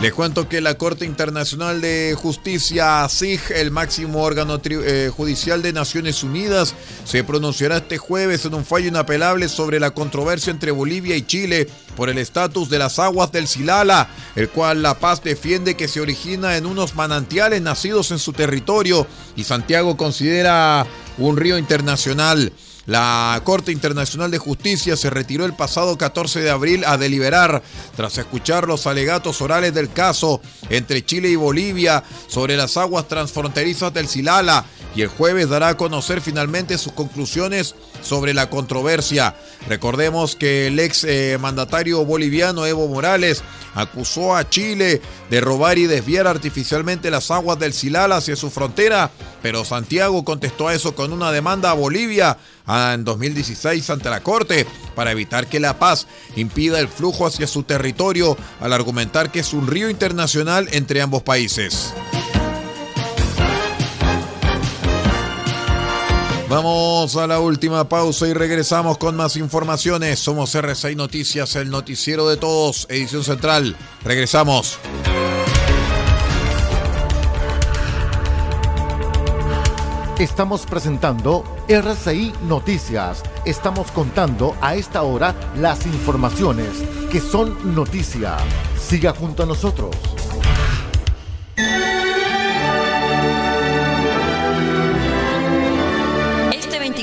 Les 0.08 0.14
cuento 0.14 0.48
que 0.48 0.62
la 0.62 0.78
Corte 0.78 1.04
Internacional 1.04 1.82
de 1.82 2.16
Justicia, 2.18 3.06
SIG, 3.10 3.42
el 3.54 3.72
máximo 3.72 4.24
órgano 4.24 4.58
eh, 4.64 5.12
judicial 5.14 5.62
de 5.62 5.74
Naciones 5.74 6.24
Unidas, 6.24 6.76
se 7.04 7.26
pronunciará 7.26 7.76
este 7.76 7.98
jueves 7.98 8.46
en 8.46 8.54
un 8.54 8.64
fallo 8.64 8.88
inapelable 8.88 9.50
sobre 9.50 9.82
la 9.82 9.92
controversia 9.92 10.52
entre 10.52 10.72
Bolivia 10.72 11.18
y 11.18 11.24
Chile 11.24 11.68
por 11.98 12.08
el 12.08 12.20
estatus 12.20 12.70
de 12.70 12.80
las 12.80 13.00
aguas 13.00 13.34
del 13.34 13.50
Silala, 13.50 14.08
el 14.38 14.48
cual 14.48 14.82
La 14.82 14.98
Paz 14.98 15.22
defiende 15.22 15.76
que 15.76 15.90
se 15.90 16.00
origina 16.00 16.56
en 16.56 16.68
unos 16.68 16.96
manantiales 16.96 17.62
nacidos 17.62 18.12
en 18.12 18.20
su 18.20 18.32
territorio 18.32 19.06
y 19.36 19.44
Santiago 19.44 19.98
considera 19.98 20.88
un 21.18 21.36
río 21.36 21.58
internacional. 21.58 22.54
La 22.88 23.42
Corte 23.44 23.74
Internacional 23.74 24.32
de 24.32 24.38
Justicia 24.38 24.96
se 24.96 25.10
retiró 25.10 25.44
el 25.44 25.54
pasado 25.54 25.98
14 25.98 26.40
de 26.40 26.50
abril 26.50 26.86
a 26.86 26.96
deliberar 26.98 27.62
tras 27.98 28.18
escuchar 28.18 28.66
los 28.66 28.88
alegatos 28.88 29.42
orales 29.42 29.74
del 29.74 29.92
caso 29.92 30.40
entre 30.70 31.04
Chile 31.06 31.28
y 31.28 31.36
Bolivia 31.36 32.06
sobre 32.28 32.56
las 32.56 32.78
aguas 32.78 33.10
transfronterizas 33.10 33.94
del 33.94 34.08
Silala 34.08 34.64
y 34.96 35.02
el 35.02 35.10
jueves 35.10 35.50
dará 35.50 35.68
a 35.68 35.78
conocer 35.78 36.22
finalmente 36.22 36.78
sus 36.78 36.94
conclusiones 36.94 37.76
sobre 38.02 38.34
la 38.34 38.50
controversia. 38.50 39.36
Recordemos 39.68 40.36
que 40.36 40.68
el 40.68 40.80
ex 40.80 41.04
eh, 41.04 41.38
mandatario 41.40 42.06
boliviano 42.06 42.66
Evo 42.66 42.88
Morales 42.88 43.44
acusó 43.76 44.36
a 44.36 44.50
Chile 44.50 45.02
de 45.30 45.42
robar 45.42 45.78
y 45.78 45.88
desviar 45.88 46.28
artificialmente 46.28 47.12
las 47.12 47.32
aguas 47.32 47.60
del 47.60 47.74
Silala 47.74 48.18
hacia 48.18 48.36
su 48.36 48.50
frontera, 48.50 49.12
pero 49.42 49.66
Santiago 49.66 50.24
contestó 50.24 50.68
a 50.68 50.74
eso 50.74 50.96
con 50.96 51.14
una 51.14 51.32
demanda 51.32 51.72
a 51.72 51.76
Bolivia 51.76 52.38
en 52.68 53.04
2016 53.04 53.90
ante 53.90 54.10
la 54.10 54.22
Corte 54.22 54.66
para 54.96 55.12
evitar 55.12 55.48
que 55.48 55.60
La 55.60 55.80
Paz 55.80 56.08
impida 56.36 56.80
el 56.80 56.88
flujo 56.88 57.26
hacia 57.26 57.48
su 57.48 57.64
territorio 57.64 58.38
al 58.60 58.74
argumentar 58.74 59.32
que 59.32 59.40
es 59.40 59.54
un 59.54 59.68
río 59.68 59.90
internacional 59.90 60.68
entre 60.72 61.02
ambos 61.02 61.24
países. 61.24 61.94
Vamos 66.58 67.16
a 67.18 67.28
la 67.28 67.40
última 67.40 67.88
pausa 67.88 68.28
y 68.28 68.34
regresamos 68.34 68.98
con 68.98 69.16
más 69.16 69.36
informaciones. 69.36 70.18
Somos 70.18 70.56
R6 70.56 70.96
Noticias, 70.96 71.56
el 71.56 71.70
noticiero 71.70 72.28
de 72.28 72.36
todos, 72.36 72.88
edición 72.90 73.24
central. 73.24 73.78
Regresamos. 74.04 74.80
Estamos 80.18 80.66
presentando 80.66 81.44
RCI 81.68 82.34
Noticias. 82.48 83.22
Estamos 83.46 83.92
contando 83.92 84.56
a 84.60 84.74
esta 84.74 85.04
hora 85.04 85.36
las 85.58 85.86
informaciones 85.86 86.70
que 87.12 87.22
son 87.22 87.76
noticia. 87.76 88.36
Siga 88.80 89.14
junto 89.14 89.44
a 89.44 89.46
nosotros. 89.46 89.96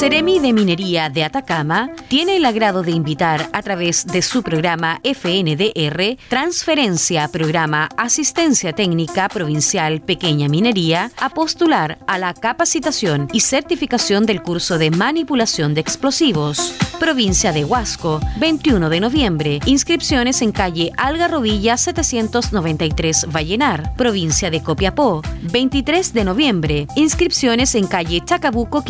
Seremi 0.00 0.38
de 0.38 0.54
Minería 0.54 1.10
de 1.10 1.24
Atacama 1.24 1.90
tiene 2.08 2.38
el 2.38 2.46
agrado 2.46 2.82
de 2.82 2.90
invitar 2.90 3.50
a 3.52 3.60
través 3.60 4.06
de 4.06 4.22
su 4.22 4.42
programa 4.42 4.98
FNDR 5.04 6.16
Transferencia 6.30 7.28
Programa 7.28 7.90
Asistencia 7.98 8.72
Técnica 8.72 9.28
Provincial 9.28 10.00
Pequeña 10.00 10.48
Minería 10.48 11.12
a 11.18 11.28
postular 11.28 11.98
a 12.06 12.16
la 12.16 12.32
capacitación 12.32 13.28
y 13.34 13.40
certificación 13.40 14.24
del 14.24 14.40
curso 14.40 14.78
de 14.78 14.90
manipulación 14.90 15.74
de 15.74 15.82
explosivos. 15.82 16.74
Provincia 16.98 17.52
de 17.52 17.64
Huasco, 17.64 18.20
21 18.38 18.90
de 18.90 19.00
noviembre. 19.00 19.60
Inscripciones 19.64 20.42
en 20.42 20.52
calle 20.52 20.92
Algarrobilla 20.98 21.78
793 21.78 23.26
Vallenar. 23.34 23.94
Provincia 23.96 24.50
de 24.50 24.62
Copiapó, 24.62 25.22
23 25.42 26.12
de 26.12 26.24
noviembre. 26.24 26.86
Inscripciones 26.96 27.74
en 27.74 27.86
calle 27.86 28.22
Chacabuco 28.22 28.84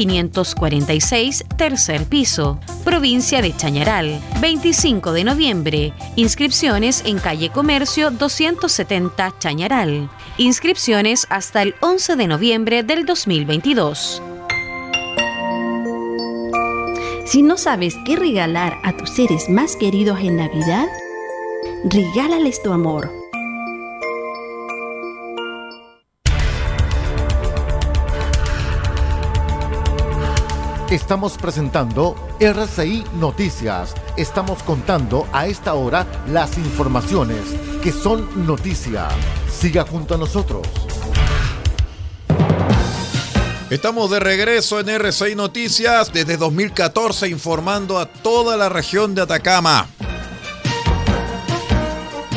540 1.01 1.57
tercer 1.57 2.05
piso. 2.07 2.61
Provincia 2.85 3.43
de 3.43 3.57
Chañaral, 3.57 4.21
25 4.41 5.13
de 5.13 5.25
noviembre. 5.25 5.93
Inscripciones 6.17 7.03
en 7.07 7.19
calle 7.19 7.51
Comercio 7.51 8.11
270 8.11 9.35
Chañaral. 9.39 10.11
Inscripciones 10.39 11.27
hasta 11.31 11.63
el 11.63 11.75
11 11.81 12.17
de 12.17 12.27
noviembre 12.27 12.83
del 12.83 13.07
2022. 13.07 14.23
Si 17.25 17.43
no 17.43 17.57
sabes 17.59 17.95
qué 18.05 18.17
regalar 18.17 18.79
a 18.83 18.97
tus 18.97 19.11
seres 19.11 19.49
más 19.49 19.77
queridos 19.77 20.19
en 20.21 20.37
Navidad, 20.37 20.87
regálales 21.85 22.63
tu 22.63 22.73
amor 22.73 23.20
Estamos 30.91 31.39
presentando 31.39 32.17
RCI 32.41 33.05
Noticias. 33.15 33.95
Estamos 34.17 34.61
contando 34.65 35.25
a 35.33 35.47
esta 35.47 35.75
hora 35.75 36.05
las 36.27 36.59
informaciones 36.59 37.45
que 37.81 37.93
son 37.93 38.45
noticia. 38.45 39.07
Siga 39.49 39.85
junto 39.85 40.17
a 40.17 40.19
nosotros. 40.19 40.67
Estamos 43.71 44.11
de 44.11 44.19
regreso 44.19 44.81
en 44.81 44.89
RCI 44.89 45.37
Noticias 45.37 46.13
desde 46.13 46.37
2014 46.37 47.29
informando 47.29 47.97
a 47.97 48.07
toda 48.07 48.57
la 48.57 48.69
región 48.69 49.15
de 49.15 49.23
Atacama. 49.23 49.87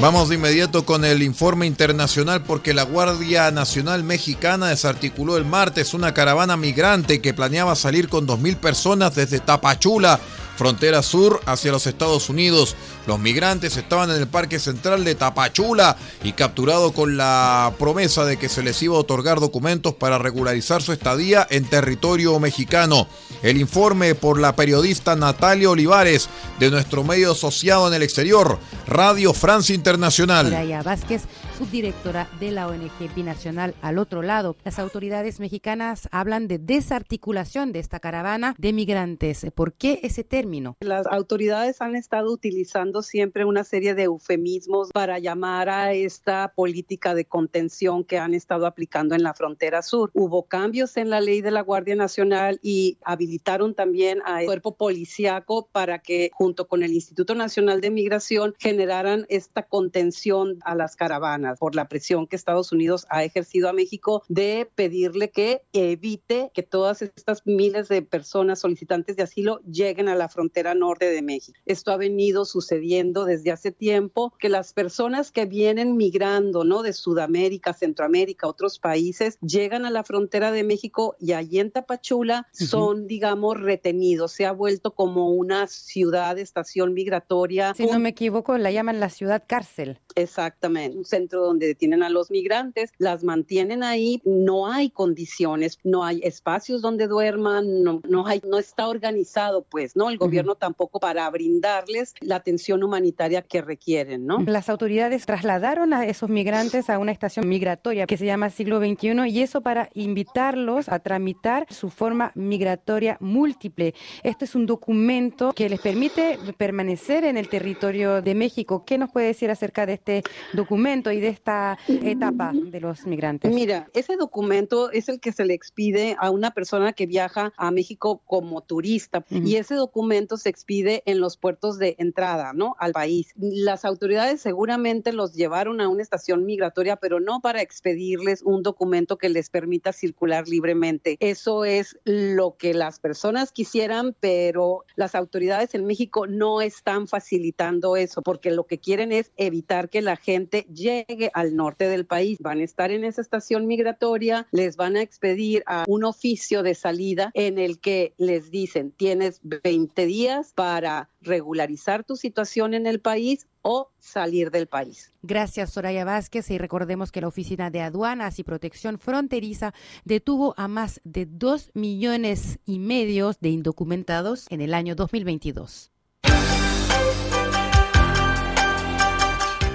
Vamos 0.03 0.27
de 0.27 0.35
inmediato 0.35 0.85
con 0.85 1.05
el 1.05 1.23
informe 1.23 1.65
internacional 1.65 2.43
porque 2.43 2.73
la 2.73 2.83
Guardia 2.83 3.49
Nacional 3.51 4.03
Mexicana 4.03 4.67
desarticuló 4.67 5.37
el 5.37 5.45
martes 5.45 5.93
una 5.93 6.13
caravana 6.13 6.57
migrante 6.57 7.21
que 7.21 7.33
planeaba 7.33 7.73
salir 7.77 8.09
con 8.09 8.27
2.000 8.27 8.57
personas 8.57 9.15
desde 9.15 9.39
Tapachula 9.39 10.19
frontera 10.57 11.01
sur 11.03 11.41
hacia 11.45 11.71
los 11.71 11.87
Estados 11.87 12.29
Unidos. 12.29 12.75
Los 13.05 13.19
migrantes 13.19 13.77
estaban 13.77 14.09
en 14.11 14.17
el 14.17 14.27
Parque 14.27 14.59
Central 14.59 15.03
de 15.03 15.15
Tapachula 15.15 15.97
y 16.23 16.33
capturados 16.33 16.93
con 16.93 17.17
la 17.17 17.73
promesa 17.77 18.25
de 18.25 18.37
que 18.37 18.49
se 18.49 18.63
les 18.63 18.81
iba 18.81 18.95
a 18.95 18.99
otorgar 18.99 19.39
documentos 19.39 19.93
para 19.95 20.17
regularizar 20.17 20.81
su 20.81 20.93
estadía 20.93 21.45
en 21.49 21.65
territorio 21.65 22.39
mexicano. 22.39 23.07
El 23.41 23.57
informe 23.57 24.15
por 24.15 24.39
la 24.39 24.55
periodista 24.55 25.15
Natalia 25.17 25.69
Olivares 25.69 26.29
de 26.59 26.71
nuestro 26.71 27.03
medio 27.03 27.33
asociado 27.33 27.89
en 27.89 27.93
el 27.93 28.03
exterior, 28.03 28.57
Radio 28.87 29.33
Francia 29.33 29.75
Internacional. 29.75 30.53
Vázquez 30.83 31.23
subdirectora 31.57 32.27
de 32.39 32.51
la 32.51 32.67
ONG 32.67 33.13
Binacional 33.15 33.75
al 33.81 33.97
otro 33.97 34.21
lado. 34.21 34.55
Las 34.63 34.79
autoridades 34.79 35.39
mexicanas 35.39 36.07
hablan 36.11 36.47
de 36.47 36.57
desarticulación 36.57 37.71
de 37.71 37.79
esta 37.79 37.99
caravana 37.99 38.55
de 38.57 38.73
migrantes. 38.73 39.45
¿Por 39.53 39.73
qué 39.73 39.99
ese 40.03 40.23
término? 40.23 40.77
Las 40.79 41.05
autoridades 41.07 41.81
han 41.81 41.95
estado 41.95 42.31
utilizando 42.31 42.92
siempre 43.01 43.45
una 43.45 43.63
serie 43.63 43.95
de 43.95 44.03
eufemismos 44.03 44.89
para 44.93 45.19
llamar 45.19 45.69
a 45.69 45.93
esta 45.93 46.53
política 46.56 47.15
de 47.15 47.25
contención 47.25 48.03
que 48.03 48.17
han 48.17 48.34
estado 48.34 48.65
aplicando 48.65 49.15
en 49.15 49.23
la 49.23 49.34
frontera 49.34 49.82
sur. 49.82 50.12
Hubo 50.13 50.43
cambios 50.43 50.97
en 50.97 51.10
la 51.10 51.21
ley 51.21 51.41
de 51.41 51.51
la 51.51 51.62
Guardia 51.62 51.95
Nacional 51.95 52.60
y 52.62 52.97
habilitaron 53.03 53.73
también 53.73 54.21
al 54.25 54.45
cuerpo 54.45 54.75
policíaco 54.75 55.69
para 55.71 55.99
que 55.99 56.29
junto 56.34 56.67
con 56.67 56.84
el 56.84 56.93
Instituto 56.93 57.36
Nacional 57.36 57.82
de 57.82 57.91
Migración 57.91 58.53
generaran 58.60 59.25
esta 59.29 59.63
contención 59.63 60.60
a 60.63 60.75
las 60.75 60.95
caravanas 60.95 61.60
por 61.60 61.75
la 61.75 61.88
presión 61.88 62.27
que 62.27 62.36
Estados 62.36 62.71
Unidos 62.71 63.06
ha 63.10 63.23
ejercido 63.23 63.69
a 63.69 63.73
México 63.73 64.23
de 64.27 64.69
pedirle 64.75 65.32
que 65.32 65.63
evite 65.73 66.51
que 66.53 66.63
todas 66.63 67.01
estas 67.01 67.41
miles 67.45 67.88
de 67.88 68.01
personas 68.01 68.60
solicitantes 68.60 69.15
de 69.15 69.23
asilo 69.23 69.62
lleguen 69.62 70.10
a 70.10 70.15
la 70.15 70.29
frontera 70.29 70.75
norte 70.75 71.06
de 71.06 71.21
México. 71.21 71.60
Esto 71.65 71.91
ha 71.91 71.97
venido 71.97 72.45
sucediendo 72.45 72.82
desde 72.83 73.51
hace 73.51 73.71
tiempo, 73.71 74.33
que 74.37 74.49
las 74.49 74.73
personas 74.73 75.31
que 75.31 75.45
vienen 75.45 75.95
migrando, 75.95 76.63
¿no? 76.63 76.83
De 76.83 76.93
Sudamérica, 76.93 77.73
Centroamérica, 77.73 78.47
otros 78.47 78.77
países, 78.77 79.37
llegan 79.41 79.85
a 79.85 79.89
la 79.89 80.03
frontera 80.03 80.51
de 80.51 80.63
México 80.63 81.15
y 81.19 81.31
allí 81.31 81.59
en 81.59 81.71
Tapachula 81.71 82.47
son, 82.51 83.07
digamos, 83.07 83.59
retenidos. 83.59 84.33
Se 84.33 84.45
ha 84.45 84.51
vuelto 84.51 84.93
como 84.93 85.29
una 85.29 85.67
ciudad, 85.67 86.37
estación 86.37 86.93
migratoria. 86.93 87.73
Si 87.73 87.85
no 87.85 87.99
me 87.99 88.09
equivoco, 88.09 88.57
la 88.57 88.71
llaman 88.71 88.99
la 88.99 89.09
ciudad 89.09 89.43
cárcel. 89.47 89.99
Exactamente, 90.15 90.97
un 90.97 91.05
centro 91.05 91.43
donde 91.45 91.67
detienen 91.67 92.03
a 92.03 92.09
los 92.09 92.29
migrantes, 92.29 92.91
las 92.97 93.23
mantienen 93.23 93.81
ahí, 93.83 94.21
no 94.25 94.67
hay 94.67 94.89
condiciones, 94.89 95.79
no 95.83 96.03
hay 96.03 96.19
espacios 96.23 96.81
donde 96.81 97.07
duerman, 97.07 97.81
no, 97.83 98.01
no, 98.07 98.27
hay, 98.27 98.41
no 98.47 98.59
está 98.59 98.87
organizado, 98.87 99.63
pues, 99.63 99.95
¿no? 99.95 100.09
El 100.09 100.17
gobierno 100.17 100.55
tampoco 100.55 100.99
para 100.99 101.29
brindarles 101.29 102.13
la 102.21 102.35
atención 102.35 102.72
humanitaria 102.81 103.41
que 103.41 103.62
requieren, 103.62 104.25
¿no? 104.25 104.39
Las 104.39 104.69
autoridades 104.69 105.25
trasladaron 105.25 105.93
a 105.93 106.05
esos 106.05 106.29
migrantes 106.29 106.89
a 106.89 106.97
una 106.97 107.12
estación 107.12 107.49
migratoria 107.49 108.05
que 108.05 108.15
se 108.15 108.25
llama 108.25 108.49
Siglo 108.49 108.79
XXI 108.79 109.27
y 109.27 109.41
eso 109.41 109.59
para 109.59 109.89
invitarlos 109.93 110.88
a 110.88 110.99
tramitar 110.99 111.67
su 111.69 111.89
forma 111.89 112.31
migratoria 112.36 113.17
múltiple. 113.19 113.93
Este 114.23 114.45
es 114.45 114.55
un 114.55 114.65
documento 114.65 115.51
que 115.53 115.69
les 115.69 115.81
permite 115.81 116.39
permanecer 116.57 117.25
en 117.25 117.38
el 117.38 117.49
territorio 117.49 118.21
de 118.21 118.36
México. 118.36 118.86
¿Qué 118.86 118.97
nos 118.97 119.12
puede 119.12 119.27
decir 119.27 119.51
acerca 119.51 119.86
de 119.86 119.93
este 119.93 120.23
documento 120.53 121.12
y 121.12 121.19
de 121.19 121.27
esta 121.27 121.77
etapa 121.88 122.53
de 122.53 122.79
los 122.79 123.05
migrantes? 123.05 123.53
Mira, 123.53 123.89
ese 123.93 124.15
documento 124.15 124.91
es 124.91 125.09
el 125.09 125.19
que 125.19 125.31
se 125.31 125.45
le 125.45 125.53
expide 125.53 126.15
a 126.19 126.29
una 126.31 126.51
persona 126.51 126.93
que 126.93 127.05
viaja 127.05 127.51
a 127.57 127.71
México 127.71 128.21
como 128.25 128.62
turista 128.62 129.25
y 129.29 129.55
ese 129.55 129.75
documento 129.75 130.38
se 130.38 130.49
expide 130.49 131.03
en 131.05 131.19
los 131.19 131.38
puertos 131.38 131.77
de 131.77 131.95
entrada, 131.97 132.53
¿no? 132.53 132.62
Al 132.80 132.93
país. 132.93 133.34
Las 133.38 133.86
autoridades 133.86 134.41
seguramente 134.41 135.13
los 135.13 135.34
llevaron 135.34 135.82
a 135.82 135.88
una 135.88 136.02
estación 136.02 136.45
migratoria, 136.45 136.95
pero 136.95 137.19
no 137.19 137.41
para 137.41 137.62
expedirles 137.62 138.41
un 138.41 138.63
documento 138.63 139.17
que 139.17 139.30
les 139.30 139.49
permita 139.49 139.93
circular 139.93 140.47
libremente. 140.47 141.17
Eso 141.19 141.65
es 141.65 141.97
lo 142.06 142.56
que 142.58 142.73
las 142.73 142.99
personas 142.99 143.52
quisieran, 143.52 144.15
pero 144.19 144.86
las 144.95 145.15
autoridades 145.15 145.76
en 145.76 145.86
México 145.86 146.28
no 146.28 146.62
están 146.62 147.08
facilitando 147.08 147.95
eso 147.95 148.21
porque 148.21 148.52
lo 148.52 148.65
que 148.65 148.80
quieren 148.80 149.12
es 149.12 149.32
evitar 149.38 149.89
que 149.89 150.02
la 150.02 150.15
gente 150.15 150.65
llegue 150.73 151.32
al 151.34 151.56
norte 151.56 151.88
del 151.88 152.06
país. 152.06 152.39
Van 152.39 152.60
a 152.60 152.63
estar 152.63 152.91
en 152.91 153.04
esa 153.04 153.21
estación 153.21 153.67
migratoria, 153.67 154.47
les 154.52 154.76
van 154.76 154.95
a 154.95 155.02
expedir 155.02 155.63
a 155.65 155.86
un 155.88 156.04
oficio 156.04 156.63
de 156.63 156.76
salida 156.76 157.32
en 157.34 157.58
el 157.58 157.80
que 157.80 158.13
les 158.17 158.52
dicen, 158.52 158.91
tienes 158.91 159.39
20 159.43 160.06
días 160.06 160.54
para 160.54 161.10
regularizar 161.21 162.04
tu 162.04 162.15
situación 162.15 162.52
en 162.55 162.85
el 162.85 162.99
país 162.99 163.47
o 163.61 163.89
salir 163.99 164.51
del 164.51 164.67
país. 164.67 165.11
Gracias, 165.23 165.71
Soraya 165.71 166.05
Vázquez. 166.05 166.49
Y 166.51 166.57
recordemos 166.57 167.11
que 167.11 167.21
la 167.21 167.27
Oficina 167.27 167.71
de 167.71 167.81
Aduanas 167.81 168.37
y 168.39 168.43
Protección 168.43 168.99
Fronteriza 168.99 169.73
detuvo 170.05 170.53
a 170.57 170.67
más 170.67 171.01
de 171.03 171.25
dos 171.25 171.71
millones 171.73 172.59
y 172.65 172.79
medio 172.79 173.31
de 173.39 173.49
indocumentados 173.49 174.45
en 174.49 174.61
el 174.61 174.73
año 174.73 174.95
2022. 174.95 175.89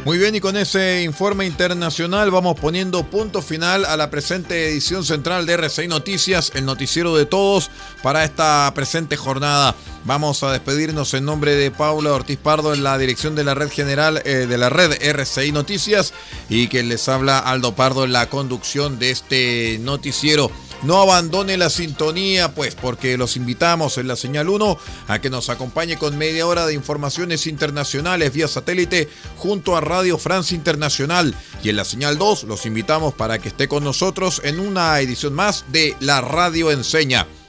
Muy 0.04 0.16
bien, 0.16 0.34
y 0.34 0.40
con 0.40 0.56
ese 0.56 1.02
informe 1.02 1.44
internacional 1.44 2.30
vamos 2.30 2.58
poniendo 2.58 3.04
punto 3.10 3.42
final 3.42 3.84
a 3.84 3.94
la 3.94 4.08
presente 4.08 4.70
edición 4.70 5.04
central 5.04 5.44
de 5.44 5.52
RCI 5.52 5.86
Noticias, 5.86 6.50
el 6.54 6.64
noticiero 6.64 7.14
de 7.14 7.26
todos 7.26 7.70
para 8.02 8.24
esta 8.24 8.72
presente 8.74 9.16
jornada. 9.18 9.74
Vamos 10.08 10.42
a 10.42 10.52
despedirnos 10.52 11.12
en 11.12 11.26
nombre 11.26 11.54
de 11.54 11.70
Paula 11.70 12.14
Ortiz 12.14 12.38
Pardo 12.38 12.72
en 12.72 12.82
la 12.82 12.96
dirección 12.96 13.34
de 13.34 13.44
la 13.44 13.52
red 13.52 13.68
general 13.68 14.22
eh, 14.24 14.46
de 14.46 14.56
la 14.56 14.70
red 14.70 14.96
RCI 15.02 15.52
Noticias 15.52 16.14
y 16.48 16.68
que 16.68 16.82
les 16.82 17.10
habla 17.10 17.38
Aldo 17.38 17.74
Pardo 17.74 18.04
en 18.04 18.12
la 18.12 18.30
conducción 18.30 18.98
de 18.98 19.10
este 19.10 19.78
noticiero. 19.82 20.50
No 20.82 20.98
abandone 21.02 21.58
la 21.58 21.68
sintonía, 21.68 22.54
pues, 22.54 22.74
porque 22.74 23.18
los 23.18 23.36
invitamos 23.36 23.98
en 23.98 24.08
la 24.08 24.16
señal 24.16 24.48
1 24.48 24.78
a 25.08 25.20
que 25.20 25.28
nos 25.28 25.50
acompañe 25.50 25.98
con 25.98 26.16
media 26.16 26.46
hora 26.46 26.64
de 26.64 26.72
informaciones 26.72 27.46
internacionales 27.46 28.32
vía 28.32 28.48
satélite 28.48 29.10
junto 29.36 29.76
a 29.76 29.82
Radio 29.82 30.16
France 30.16 30.54
Internacional. 30.54 31.34
Y 31.62 31.68
en 31.68 31.76
la 31.76 31.84
señal 31.84 32.16
2 32.16 32.44
los 32.44 32.64
invitamos 32.64 33.12
para 33.12 33.40
que 33.40 33.48
esté 33.48 33.68
con 33.68 33.84
nosotros 33.84 34.40
en 34.42 34.58
una 34.58 34.98
edición 35.00 35.34
más 35.34 35.66
de 35.68 35.94
La 36.00 36.22
Radio 36.22 36.70
Enseña. 36.70 37.26